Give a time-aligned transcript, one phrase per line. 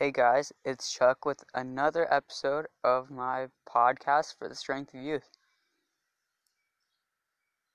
[0.00, 5.28] Hey guys, it's Chuck with another episode of my podcast for the strength of youth.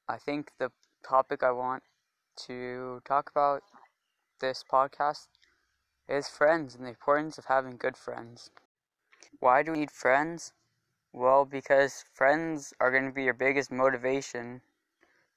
[0.05, 0.69] I think the
[1.01, 1.83] topic I want
[2.47, 3.63] to talk about
[4.41, 5.29] this podcast
[6.09, 8.49] is friends and the importance of having good friends.
[9.39, 10.51] Why do we need friends?
[11.13, 14.59] Well, because friends are going to be your biggest motivation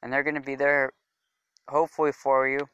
[0.02, 0.94] and they're going to be there
[1.68, 2.68] hopefully for you.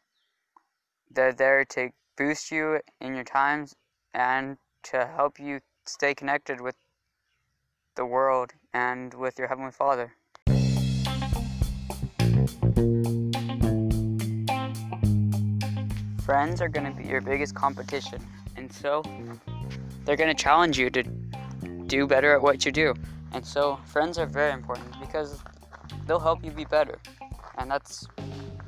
[1.11, 3.77] They're there to boost you in your times
[4.19, 6.75] and to help you stay connected with
[7.95, 10.13] the world and with your Heavenly Father.
[16.25, 18.21] Friends are going to be your biggest competition,
[18.57, 19.03] and so
[20.05, 21.05] they're going to challenge you to
[21.87, 22.95] do better at what you do.
[23.33, 25.41] And so, friends are very important because
[26.07, 26.99] they'll help you be better.
[27.57, 28.07] And that's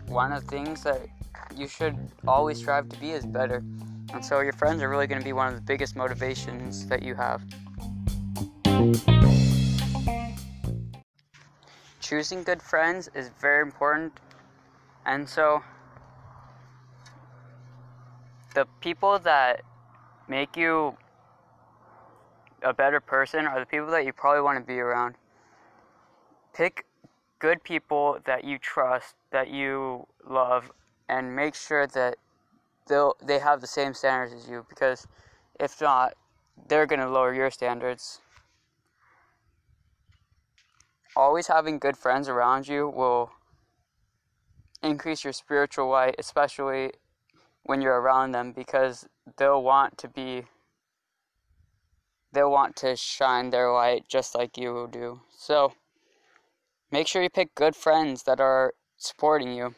[0.06, 1.00] one of the things that
[1.56, 1.96] you should
[2.26, 3.64] always strive to be is better.
[4.12, 7.02] And so your friends are really going to be one of the biggest motivations that
[7.02, 7.42] you have.
[12.00, 14.18] Choosing good friends is very important.
[15.06, 15.62] And so
[18.54, 19.62] the people that
[20.28, 20.96] make you
[22.62, 25.14] a better person are the people that you probably want to be around.
[26.52, 26.84] Pick
[27.38, 30.70] good people that you trust, that you love,
[31.08, 32.16] and make sure that
[32.90, 35.06] they'll they have the same standards as you because
[35.58, 36.14] if not,
[36.68, 38.20] they're to lower your standards.
[41.16, 43.30] Always having good friends around you will
[44.82, 46.92] increase your spiritual light, especially
[47.62, 50.44] when you're around them because they'll want to be
[52.32, 55.20] they'll want to shine their light just like you do.
[55.36, 55.72] So
[56.90, 59.74] make sure you pick good friends that are supporting you.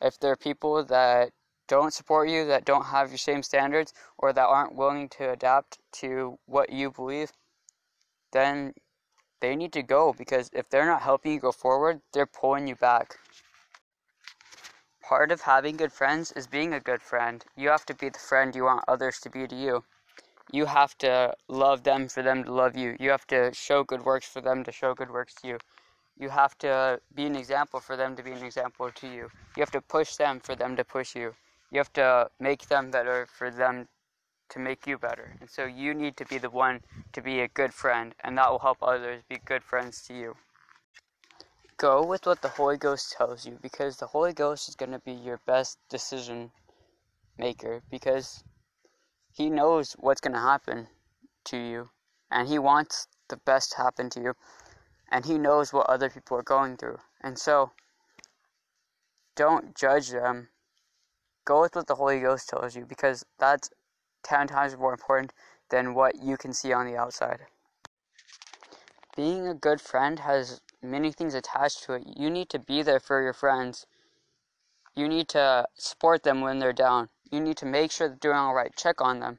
[0.00, 1.32] If they're people that
[1.68, 5.78] don't support you, that don't have your same standards, or that aren't willing to adapt
[5.92, 7.30] to what you believe,
[8.32, 8.72] then
[9.40, 12.74] they need to go because if they're not helping you go forward, they're pulling you
[12.74, 13.18] back.
[15.02, 17.44] Part of having good friends is being a good friend.
[17.56, 19.84] You have to be the friend you want others to be to you.
[20.50, 22.96] You have to love them for them to love you.
[22.98, 25.58] You have to show good works for them to show good works to you.
[26.18, 29.30] You have to be an example for them to be an example to you.
[29.56, 31.34] You have to push them for them to push you
[31.70, 33.88] you have to make them better for them
[34.48, 35.36] to make you better.
[35.40, 36.80] And so you need to be the one
[37.12, 40.36] to be a good friend, and that will help others be good friends to you.
[41.76, 44.98] Go with what the Holy Ghost tells you because the Holy Ghost is going to
[44.98, 46.50] be your best decision
[47.38, 48.42] maker because
[49.30, 50.88] he knows what's going to happen
[51.44, 51.90] to you
[52.32, 54.34] and he wants the best to happen to you
[55.12, 56.98] and he knows what other people are going through.
[57.22, 57.70] And so
[59.36, 60.48] don't judge them
[61.48, 63.70] go with what the Holy Ghost tells you because that's
[64.22, 65.32] 10 times more important
[65.70, 67.40] than what you can see on the outside.
[69.16, 72.02] Being a good friend has many things attached to it.
[72.06, 73.86] You need to be there for your friends.
[74.94, 77.08] You need to support them when they're down.
[77.30, 78.76] You need to make sure they're doing all right.
[78.76, 79.38] Check on them.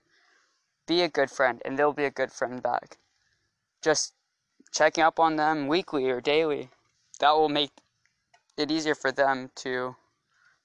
[0.88, 2.97] Be a good friend, and they'll be a good friend back.
[3.84, 4.14] Just
[4.72, 6.70] checking up on them weekly or daily.
[7.20, 7.72] That will make
[8.58, 9.96] it easier for them to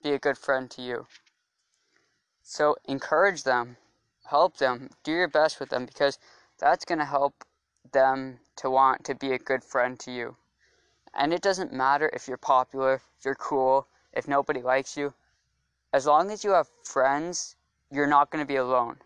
[0.03, 1.07] be a good friend to you.
[2.47, 3.79] So encourage them,
[4.27, 6.19] help them, do your best with them because
[6.59, 7.43] that's going to help
[7.93, 10.37] them to want to be a good friend to you.
[11.15, 15.15] And it doesn't matter if you're popular, if you're cool, if nobody likes you.
[15.93, 17.57] As long as you have friends,
[17.91, 18.99] you're not going to be alone.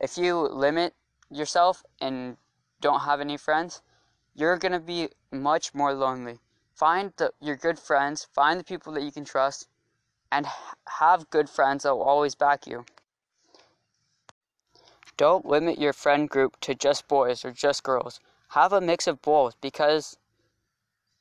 [0.00, 0.94] If you limit
[1.30, 2.36] yourself and
[2.80, 3.80] don't have any friends,
[4.34, 6.40] you're going to be much more lonely.
[6.74, 9.68] Find the, your good friends, find the people that you can trust,
[10.32, 10.46] and
[11.00, 12.84] have good friends that will always back you.
[15.16, 18.20] Don't limit your friend group to just boys or just girls.
[18.50, 20.16] Have a mix of both because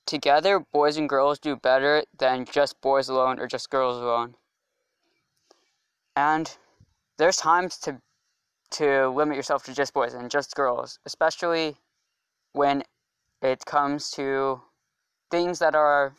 [0.06, 4.36] together boys and girls do better than just boys alone or just girls alone.
[6.16, 6.58] And
[7.18, 8.02] there's times to
[8.72, 11.76] to limit yourself to just boys and just girls, especially
[12.54, 12.84] when
[13.42, 14.62] it comes to
[15.32, 16.16] things that are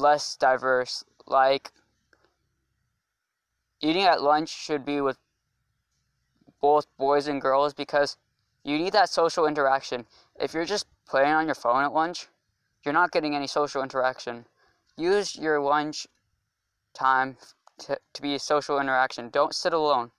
[0.00, 1.04] less diverse.
[1.26, 1.70] Like
[3.80, 5.18] eating at lunch should be with
[6.60, 8.16] both boys and girls because
[8.64, 10.06] you need that social interaction.
[10.38, 12.28] If you're just playing on your phone at lunch,
[12.84, 14.46] you're not getting any social interaction.
[14.96, 16.06] Use your lunch
[16.94, 17.36] time
[17.78, 19.30] to, to be social interaction.
[19.30, 20.10] Don't sit alone.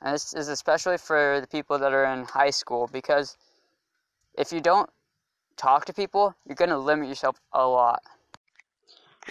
[0.00, 3.36] And this is especially for the people that are in high school because
[4.34, 4.90] if you don't
[5.56, 8.02] talk to people, you're going to limit yourself a lot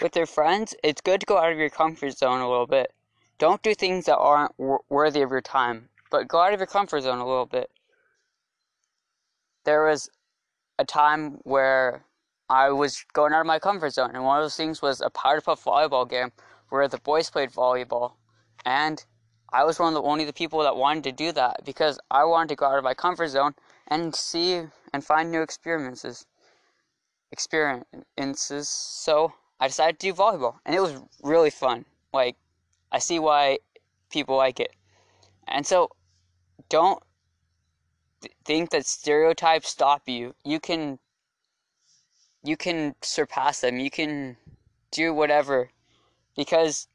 [0.00, 2.92] with your friends, it's good to go out of your comfort zone a little bit.
[3.38, 4.52] don't do things that aren't
[4.88, 7.70] worthy of your time, but go out of your comfort zone a little bit.
[9.64, 10.08] There was
[10.78, 12.04] a time where
[12.48, 15.10] I was going out of my comfort zone, and one of those things was a
[15.10, 16.32] Powder Puff volleyball game
[16.68, 18.12] where the boys played volleyball,
[18.64, 19.04] and
[19.52, 22.24] I was one of the only the people that wanted to do that because I
[22.24, 23.54] wanted to go out of my comfort zone
[23.88, 24.62] and see
[24.92, 26.26] and find new experiences.
[27.32, 28.68] Experiences.
[28.68, 31.84] So I decided to do volleyball, and it was really fun.
[32.12, 32.34] Like
[32.90, 33.60] I see why
[34.10, 34.72] people like it,
[35.46, 35.88] and so
[36.68, 37.00] don't
[38.44, 40.34] think that stereotypes stop you.
[40.44, 40.98] You can
[42.42, 43.78] you can surpass them.
[43.78, 44.36] You can
[44.90, 45.70] do whatever
[46.36, 46.88] because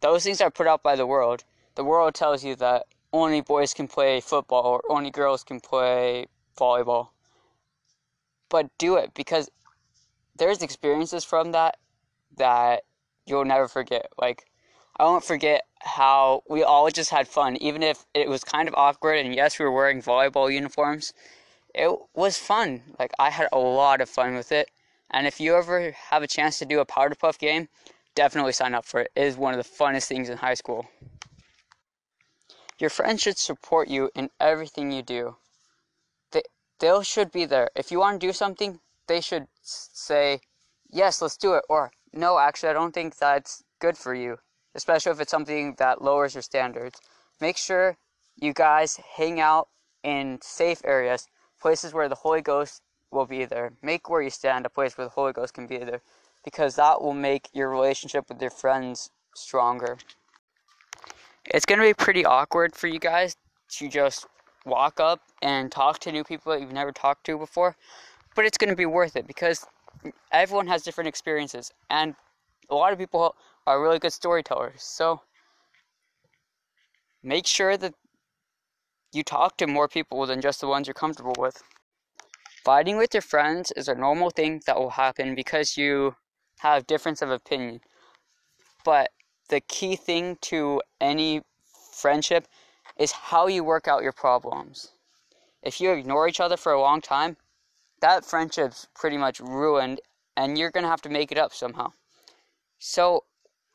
[0.00, 1.44] those things are put out by the world.
[1.74, 6.28] The world tells you that only boys can play football or only girls can play
[6.58, 7.08] volleyball.
[8.48, 9.50] But do it because
[10.34, 11.76] there's experiences from that
[12.38, 12.84] that
[13.26, 14.08] you'll never forget.
[14.18, 14.46] Like
[14.96, 18.74] I won't forget how we all just had fun, even if it was kind of
[18.74, 19.18] awkward.
[19.24, 21.12] And yes, we were wearing volleyball uniforms.
[21.74, 22.82] It was fun.
[22.98, 24.70] Like I had a lot of fun with it.
[25.10, 27.68] And if you ever have a chance to do a powder puff game,
[28.14, 29.10] definitely sign up for it.
[29.14, 30.86] It is one of the funnest things in high school.
[32.78, 35.36] Your friends should support you in everything you do.
[36.30, 36.42] They
[36.78, 37.70] they should be there.
[37.74, 40.40] If you want to do something, they should say,
[40.88, 44.38] "Yes, let's do it," or "No, actually, I don't think that's good for you."
[44.74, 47.00] Especially if it's something that lowers your standards.
[47.40, 47.96] Make sure
[48.36, 49.68] you guys hang out
[50.02, 51.28] in safe areas,
[51.60, 53.72] places where the Holy Ghost will be there.
[53.82, 56.02] Make where you stand a place where the Holy Ghost can be there
[56.44, 59.98] because that will make your relationship with your friends stronger.
[61.44, 63.36] It's going to be pretty awkward for you guys
[63.70, 64.26] to just
[64.64, 67.76] walk up and talk to new people that you've never talked to before,
[68.34, 69.66] but it's going to be worth it because
[70.32, 72.14] everyone has different experiences and
[72.70, 73.34] a lot of people
[73.66, 74.82] are really good storytellers.
[74.82, 75.22] So
[77.22, 77.94] make sure that
[79.12, 81.62] you talk to more people than just the ones you're comfortable with.
[82.64, 86.16] Fighting with your friends is a normal thing that will happen because you
[86.60, 87.80] have difference of opinion.
[88.84, 89.10] But
[89.48, 91.42] the key thing to any
[91.92, 92.46] friendship
[92.98, 94.92] is how you work out your problems.
[95.62, 97.36] If you ignore each other for a long time,
[98.00, 100.00] that friendship's pretty much ruined
[100.36, 101.92] and you're going to have to make it up somehow.
[102.78, 103.24] So,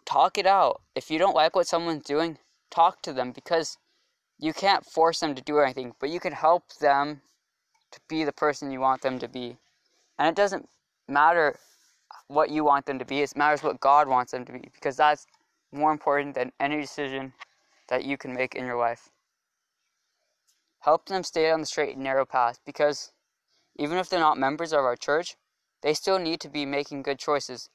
[0.05, 0.81] talk it out.
[0.95, 2.37] If you don't like what someone's doing,
[2.69, 3.77] talk to them because
[4.39, 7.21] you can't force them to do anything, but you can help them
[7.91, 9.57] to be the person you want them to be.
[10.17, 10.69] And it doesn't
[11.07, 11.57] matter
[12.27, 14.95] what you want them to be, it matters what God wants them to be because
[14.95, 15.27] that's
[15.71, 17.33] more important than any decision
[17.89, 19.09] that you can make in your life.
[20.79, 23.11] Help them stay on the straight and narrow path because
[23.75, 25.35] even if they're not members of our church,
[25.81, 27.69] they still need to be making good choices.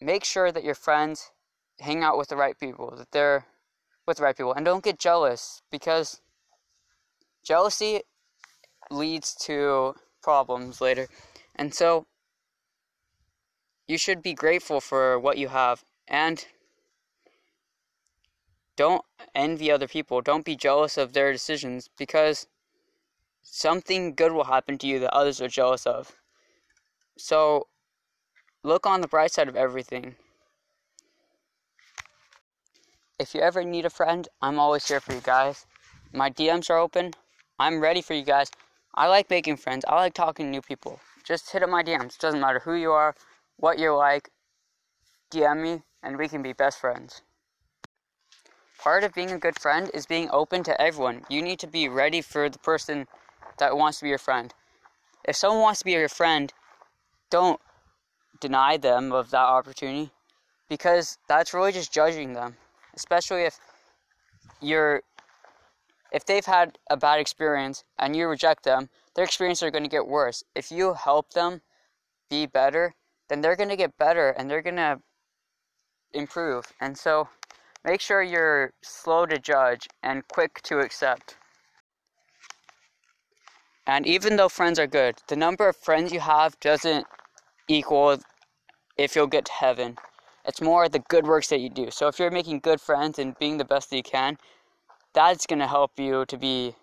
[0.00, 1.30] Make sure that your friends
[1.80, 3.46] hang out with the right people, that they're
[4.06, 6.20] with the right people, and don't get jealous because
[7.42, 8.02] jealousy
[8.90, 11.08] leads to problems later.
[11.54, 12.06] And so
[13.86, 16.46] you should be grateful for what you have and
[18.76, 19.04] don't
[19.34, 20.20] envy other people.
[20.20, 22.46] Don't be jealous of their decisions because
[23.44, 26.16] something good will happen to you that others are jealous of.
[27.16, 27.68] So
[28.64, 30.16] look on the bright side of everything.
[33.18, 35.66] If you ever need a friend, I'm always here for you guys.
[36.12, 37.12] My DMs are open.
[37.60, 38.50] I'm ready for you guys.
[38.94, 39.84] I like making friends.
[39.86, 40.98] I like talking to new people.
[41.22, 42.18] Just hit up my DMs.
[42.18, 43.14] Doesn't matter who you are,
[43.56, 44.30] what you're like.
[45.30, 47.22] DM me, and we can be best friends.
[48.78, 51.24] Part of being a good friend is being open to everyone.
[51.28, 53.06] You need to be ready for the person
[53.58, 54.52] that wants to be your friend.
[55.24, 56.52] If someone wants to be your friend,
[57.30, 57.60] don't
[58.40, 60.10] deny them of that opportunity
[60.68, 62.56] because that's really just judging them.
[62.94, 63.58] Especially if
[64.60, 65.02] you're
[66.12, 69.90] if they've had a bad experience and you reject them, their experiences are going to
[69.90, 70.44] get worse.
[70.54, 71.60] If you help them
[72.30, 72.94] be better,
[73.28, 75.00] then they're going to get better and they're going to
[76.12, 76.66] improve.
[76.80, 77.28] And so
[77.84, 81.36] make sure you're slow to judge and quick to accept.
[83.86, 87.06] And even though friends are good, the number of friends you have doesn't
[87.68, 88.18] equal
[88.96, 89.96] if you'll get to heaven.
[90.46, 91.90] It's more the good works that you do.
[91.90, 94.38] So if you're making good friends and being the best that you can,
[95.12, 96.74] that's going to help you to be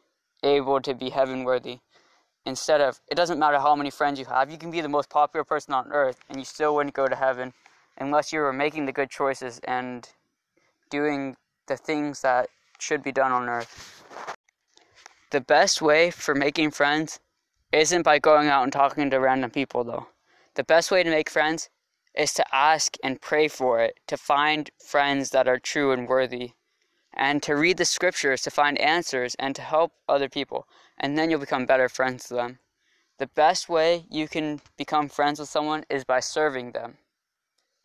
[0.43, 1.79] able to be heaven worthy.
[2.45, 5.09] Instead of, it doesn't matter how many friends you have, you can be the most
[5.09, 7.53] popular person on earth and you still wouldn't go to heaven
[7.99, 10.09] unless you were making the good choices and
[10.89, 11.35] doing
[11.67, 12.47] the things that
[12.79, 14.30] should be done on earth.
[15.31, 17.21] The best way for making friends
[17.71, 20.09] isn't by going out and talking to random people, though.
[20.55, 21.69] The best way to make friends
[22.13, 26.51] is to ask and pray for it, to find friends that are true and worthy,
[27.13, 30.67] and to read the scriptures to find answers and to help other people.
[30.97, 32.59] And then you'll become better friends to them.
[33.17, 36.97] The best way you can become friends with someone is by serving them.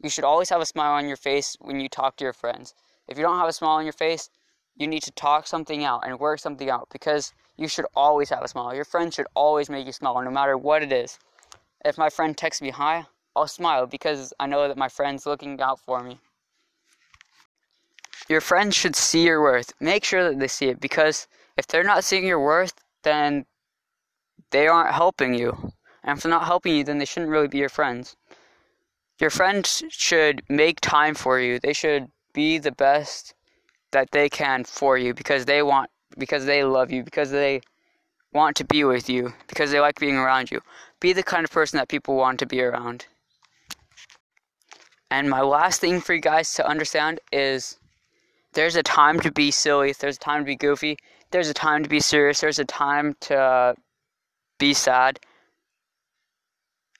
[0.02, 2.74] You should always have a smile on your face when you talk to your friends.
[3.06, 4.30] If you don't have a smile on your face,
[4.76, 8.42] you need to talk something out and work something out because you should always have
[8.42, 8.74] a smile.
[8.74, 11.18] Your friends should always make you smile no matter what it is.
[11.84, 15.60] If my friend texts me hi, I'll smile because I know that my friend's looking
[15.60, 16.18] out for me.
[18.28, 19.72] Your friends should see your worth.
[19.80, 23.46] Make sure that they see it because if they're not seeing your worth, then
[24.50, 25.72] they aren't helping you.
[26.02, 28.16] And if they're not helping you, then they shouldn't really be your friends.
[29.18, 31.58] Your friends should make time for you.
[31.58, 33.34] They should be the best
[33.92, 37.60] that they can for you because they want because they love you, because they
[38.32, 40.60] want to be with you, because they like being around you.
[41.00, 43.06] Be the kind of person that people want to be around.
[45.10, 47.78] And my last thing for you guys to understand is
[48.54, 50.96] there's a time to be silly, there's a time to be goofy,
[51.30, 53.74] there's a time to be serious, there's a time to
[54.58, 55.20] be sad.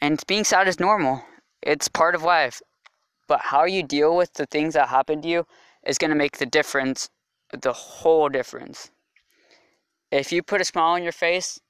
[0.01, 1.23] And being sad is normal.
[1.63, 2.61] It's part of life.
[3.27, 5.47] But how you deal with the things that happen to you
[5.87, 7.09] is going to make the difference,
[7.53, 8.91] the whole difference.
[10.11, 11.61] If you put a smile on your face,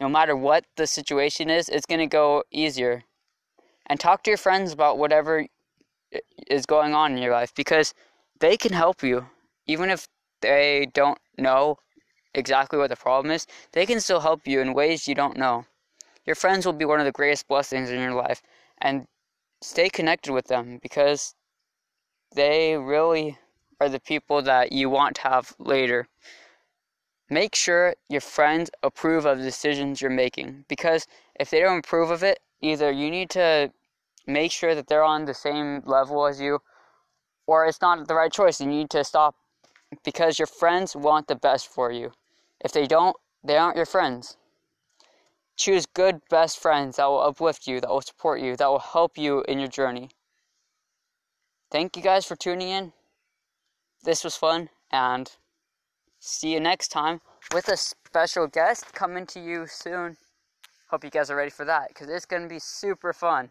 [0.00, 3.04] no matter what the situation is, it's going to go easier.
[3.86, 5.46] And talk to your friends about whatever
[6.48, 7.94] is going on in your life because
[8.40, 9.26] they can help you.
[9.66, 10.06] Even if
[10.40, 11.78] they don't know
[12.34, 15.64] exactly what the problem is, they can still help you in ways you don't know.
[16.26, 18.42] Your friends will be one of the greatest blessings in your life,
[18.80, 19.06] and
[19.60, 21.34] stay connected with them because
[22.34, 23.38] they really
[23.84, 26.08] are the people that you want to have later.
[27.28, 31.06] Make sure your friends approve of the decisions you're making because
[31.38, 33.72] if they don't approve of it, either you need to
[34.26, 36.60] make sure that they're on the same level as you
[37.46, 39.34] or it's not the right choice and you need to stop
[40.02, 42.12] because your friends want the best for you.
[42.64, 44.36] If they don't, they aren't your friends.
[45.56, 49.18] Choose good, best friends that will uplift you, that will support you, that will help
[49.18, 50.08] you in your journey.
[51.70, 52.92] Thank you guys for tuning in.
[54.04, 55.32] This was fun, and
[56.20, 57.22] see you next time
[57.54, 60.18] with a special guest coming to you soon.
[60.90, 63.50] Hope you guys are ready for that because it's going to be super fun.